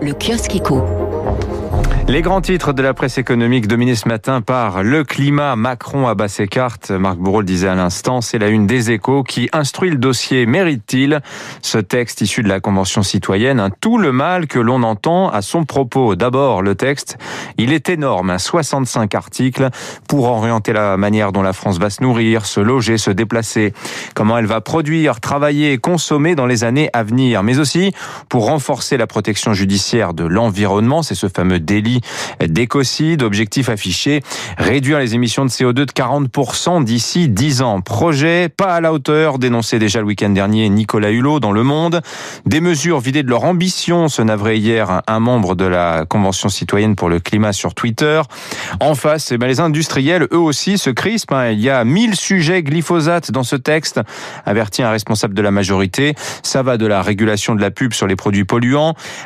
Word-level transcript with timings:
Le 0.00 0.12
kiosque 0.12 0.54
éco. 0.54 0.84
Les 2.06 2.22
grands 2.22 2.40
titres 2.40 2.72
de 2.72 2.80
la 2.80 2.94
presse 2.94 3.18
économique 3.18 3.66
dominés 3.66 3.96
ce 3.96 4.08
matin 4.08 4.40
par 4.40 4.82
le 4.82 5.04
climat. 5.04 5.56
Macron 5.56 6.06
à 6.06 6.14
bas 6.14 6.28
ses 6.28 6.46
cartes. 6.46 6.90
Marc 6.90 7.18
Bourreau 7.18 7.40
le 7.40 7.46
disait 7.46 7.68
à 7.68 7.74
l'instant. 7.74 8.22
C'est 8.22 8.38
la 8.38 8.48
une 8.48 8.66
des 8.66 8.90
échos 8.90 9.24
qui 9.24 9.50
instruit 9.52 9.90
le 9.90 9.98
dossier. 9.98 10.46
Mérite-t-il 10.46 11.20
ce 11.60 11.76
texte 11.76 12.22
issu 12.22 12.42
de 12.42 12.48
la 12.48 12.60
Convention 12.60 13.02
citoyenne? 13.02 13.60
Un 13.60 13.68
tout 13.68 13.98
le 13.98 14.12
mal 14.12 14.46
que 14.46 14.58
l'on 14.58 14.82
entend 14.84 15.28
à 15.28 15.42
son 15.42 15.64
propos? 15.64 16.14
D'abord, 16.14 16.62
le 16.62 16.74
texte, 16.76 17.18
il 17.58 17.74
est 17.74 17.90
énorme. 17.90 18.38
65 18.38 19.14
articles 19.14 19.68
pour 20.08 20.24
orienter 20.24 20.72
la 20.72 20.96
manière 20.96 21.32
dont 21.32 21.42
la 21.42 21.52
France 21.52 21.78
va 21.78 21.90
se 21.90 22.02
nourrir, 22.02 22.46
se 22.46 22.60
loger, 22.60 22.96
se 22.96 23.10
déplacer. 23.10 23.74
Comment 24.14 24.38
elle 24.38 24.46
va 24.46 24.62
produire, 24.62 25.20
travailler 25.20 25.72
et 25.72 25.78
consommer 25.78 26.34
dans 26.34 26.46
les 26.46 26.64
années 26.64 26.88
à 26.94 27.02
venir. 27.02 27.42
Mais 27.42 27.58
aussi 27.58 27.92
pour 28.30 28.46
renforcer 28.46 28.67
la 28.68 29.06
protection 29.06 29.54
judiciaire 29.54 30.12
de 30.12 30.24
l'environnement. 30.24 31.02
C'est 31.02 31.14
ce 31.14 31.28
fameux 31.28 31.58
délit 31.58 32.02
d'écocide. 32.40 33.22
Objectif 33.22 33.70
affiché, 33.70 34.22
réduire 34.58 34.98
les 34.98 35.14
émissions 35.14 35.46
de 35.46 35.50
CO2 35.50 35.72
de 35.72 35.84
40% 35.86 36.84
d'ici 36.84 37.28
10 37.28 37.62
ans. 37.62 37.80
Projet 37.80 38.50
pas 38.50 38.74
à 38.74 38.80
la 38.82 38.92
hauteur, 38.92 39.38
dénoncé 39.38 39.78
déjà 39.78 40.00
le 40.00 40.06
week-end 40.06 40.28
dernier 40.28 40.68
Nicolas 40.68 41.10
Hulot 41.10 41.40
dans 41.40 41.52
Le 41.52 41.62
Monde. 41.62 42.02
Des 42.44 42.60
mesures 42.60 43.00
vidées 43.00 43.22
de 43.22 43.30
leur 43.30 43.44
ambition, 43.44 44.08
se 44.08 44.20
navrait 44.20 44.58
hier 44.58 45.00
un 45.06 45.20
membre 45.20 45.54
de 45.54 45.64
la 45.64 46.04
Convention 46.06 46.50
citoyenne 46.50 46.94
pour 46.94 47.08
le 47.08 47.20
climat 47.20 47.54
sur 47.54 47.74
Twitter. 47.74 48.20
En 48.80 48.94
face, 48.94 49.32
eh 49.32 49.38
ben, 49.38 49.46
les 49.46 49.60
industriels, 49.60 50.28
eux 50.30 50.38
aussi, 50.38 50.76
se 50.76 50.90
crispent. 50.90 51.32
Hein. 51.32 51.52
Il 51.52 51.60
y 51.60 51.70
a 51.70 51.84
1000 51.84 52.16
sujets 52.16 52.62
glyphosate 52.62 53.30
dans 53.30 53.44
ce 53.44 53.56
texte, 53.56 54.00
avertit 54.44 54.82
un 54.82 54.90
responsable 54.90 55.32
de 55.32 55.40
la 55.40 55.50
majorité. 55.50 56.14
Ça 56.42 56.62
va 56.62 56.76
de 56.76 56.86
la 56.86 57.00
régulation 57.00 57.54
de 57.54 57.62
la 57.62 57.70
pub 57.70 57.94
sur 57.94 58.06
les 58.06 58.16
produits 58.16 58.44
polluants 58.44 58.57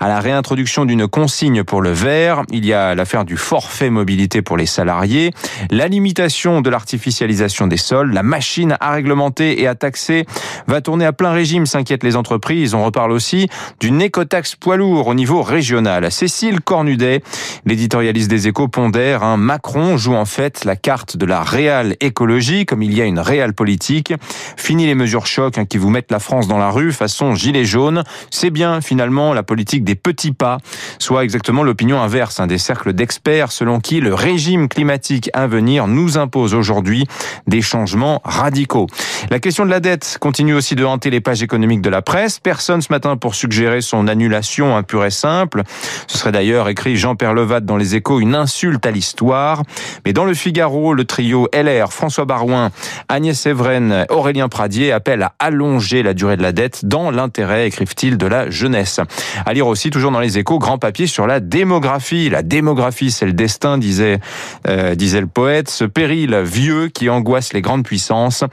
à 0.00 0.08
la 0.08 0.20
réintroduction 0.20 0.84
d'une 0.84 1.08
consigne 1.08 1.64
pour 1.64 1.82
le 1.82 1.90
verre. 1.90 2.42
Il 2.50 2.64
y 2.64 2.72
a 2.72 2.94
l'affaire 2.94 3.24
du 3.24 3.36
forfait 3.36 3.90
mobilité 3.90 4.42
pour 4.42 4.56
les 4.56 4.66
salariés, 4.66 5.32
la 5.70 5.88
limitation 5.88 6.60
de 6.60 6.70
l'artificialisation 6.70 7.66
des 7.66 7.76
sols, 7.76 8.12
la 8.12 8.22
machine 8.22 8.76
à 8.80 8.92
réglementer 8.92 9.60
et 9.60 9.66
à 9.66 9.74
taxer 9.74 10.26
va 10.66 10.80
tourner 10.80 11.04
à 11.04 11.12
plein 11.12 11.32
régime, 11.32 11.66
s'inquiètent 11.66 12.04
les 12.04 12.16
entreprises. 12.16 12.74
On 12.74 12.84
reparle 12.84 13.12
aussi 13.12 13.48
d'une 13.80 14.00
écotaxe 14.00 14.54
poids 14.54 14.76
lourd 14.76 15.08
au 15.08 15.14
niveau 15.14 15.42
régional. 15.42 16.10
Cécile 16.12 16.60
Cornudet, 16.60 17.22
l'éditorialiste 17.64 18.30
des 18.30 18.48
échos, 18.48 18.68
pondère, 18.68 19.22
un 19.22 19.36
Macron 19.36 19.96
joue 19.96 20.14
en 20.14 20.24
fait 20.24 20.64
la 20.64 20.76
carte 20.76 21.16
de 21.16 21.26
la 21.26 21.42
réelle 21.42 21.96
écologie, 22.00 22.66
comme 22.66 22.82
il 22.82 22.94
y 22.96 23.02
a 23.02 23.04
une 23.04 23.18
réelle 23.18 23.54
politique. 23.54 24.14
Fini 24.56 24.86
les 24.86 24.94
mesures 24.94 25.26
chocs 25.26 25.58
hein, 25.58 25.64
qui 25.64 25.78
vous 25.78 25.90
mettent 25.90 26.10
la 26.10 26.20
France 26.20 26.48
dans 26.48 26.58
la 26.58 26.70
rue 26.70 26.92
façon 26.92 27.34
gilet 27.34 27.64
jaune. 27.64 28.04
C'est 28.30 28.50
bien 28.50 28.80
finalement 28.80 29.15
la 29.16 29.42
politique 29.42 29.84
des 29.84 29.94
petits 29.94 30.32
pas, 30.32 30.58
soit 30.98 31.24
exactement 31.24 31.62
l'opinion 31.62 32.00
inverse 32.00 32.40
des 32.46 32.58
cercles 32.58 32.92
d'experts 32.92 33.52
selon 33.52 33.80
qui 33.80 34.00
le 34.00 34.14
régime 34.14 34.68
climatique 34.68 35.30
à 35.32 35.46
venir 35.46 35.86
nous 35.86 36.18
impose 36.18 36.54
aujourd'hui 36.54 37.06
des 37.46 37.62
changements 37.62 38.20
radicaux. 38.24 38.86
La 39.28 39.40
question 39.40 39.64
de 39.64 39.70
la 39.70 39.80
dette 39.80 40.18
continue 40.20 40.54
aussi 40.54 40.76
de 40.76 40.84
hanter 40.84 41.10
les 41.10 41.20
pages 41.20 41.42
économiques 41.42 41.80
de 41.80 41.90
la 41.90 42.00
presse. 42.00 42.38
Personne 42.38 42.80
ce 42.80 42.92
matin 42.92 43.16
pour 43.16 43.34
suggérer 43.34 43.80
son 43.80 44.06
annulation 44.06 44.80
pure 44.84 45.04
et 45.04 45.10
simple. 45.10 45.62
Ce 46.06 46.16
serait 46.16 46.30
d'ailleurs, 46.30 46.68
écrit 46.68 46.96
Jean-Pierre 46.96 47.34
Levat 47.34 47.60
dans 47.60 47.76
les 47.76 47.96
échos, 47.96 48.20
une 48.20 48.36
insulte 48.36 48.86
à 48.86 48.92
l'histoire. 48.92 49.62
Mais 50.04 50.12
dans 50.12 50.24
le 50.24 50.34
Figaro, 50.34 50.94
le 50.94 51.04
trio 51.04 51.48
LR, 51.52 51.92
François 51.92 52.24
Barouin, 52.24 52.70
Agnès 53.08 53.46
Evren, 53.46 54.06
Aurélien 54.10 54.48
Pradier 54.48 54.92
appellent 54.92 55.24
à 55.24 55.34
allonger 55.40 56.04
la 56.04 56.14
durée 56.14 56.36
de 56.36 56.42
la 56.42 56.52
dette 56.52 56.84
dans 56.84 57.10
l'intérêt, 57.10 57.66
écrivent-ils, 57.66 58.18
de 58.18 58.26
la 58.26 58.48
jeunesse. 58.48 59.00
À 59.44 59.52
lire 59.52 59.66
aussi, 59.66 59.90
toujours 59.90 60.12
dans 60.12 60.20
les 60.20 60.38
échos, 60.38 60.60
grand 60.60 60.78
papier 60.78 61.08
sur 61.08 61.26
la 61.26 61.40
démographie. 61.40 62.30
La 62.30 62.42
démographie, 62.42 63.10
c'est 63.10 63.26
le 63.26 63.32
destin, 63.32 63.76
disait, 63.76 64.20
euh, 64.68 64.94
disait 64.94 65.20
le 65.20 65.26
poète. 65.26 65.68
Ce 65.68 65.84
péril 65.84 66.36
vieux 66.44 66.88
qui 66.88 67.10
angoisse 67.10 67.52
les 67.52 67.60
grandes 67.60 67.84
puissances. 67.84 68.44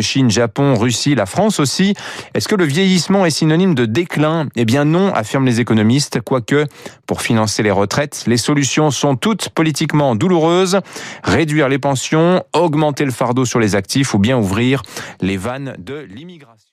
Chine, 0.00 0.30
Japon, 0.30 0.74
Russie, 0.74 1.14
la 1.14 1.26
France 1.26 1.60
aussi. 1.60 1.94
Est-ce 2.34 2.48
que 2.48 2.54
le 2.54 2.64
vieillissement 2.64 3.26
est 3.26 3.30
synonyme 3.30 3.74
de 3.74 3.84
déclin? 3.84 4.48
Eh 4.56 4.64
bien 4.64 4.84
non, 4.84 5.12
affirment 5.14 5.46
les 5.46 5.60
économistes. 5.60 6.20
Quoique, 6.20 6.66
pour 7.06 7.22
financer 7.22 7.62
les 7.62 7.70
retraites, 7.70 8.24
les 8.26 8.36
solutions 8.36 8.90
sont 8.90 9.16
toutes 9.16 9.50
politiquement 9.50 10.14
douloureuses. 10.14 10.80
Réduire 11.24 11.68
les 11.68 11.78
pensions, 11.78 12.44
augmenter 12.52 13.04
le 13.04 13.12
fardeau 13.12 13.44
sur 13.44 13.60
les 13.60 13.74
actifs 13.74 14.14
ou 14.14 14.18
bien 14.18 14.36
ouvrir 14.38 14.82
les 15.20 15.36
vannes 15.36 15.74
de 15.78 16.06
l'immigration. 16.08 16.67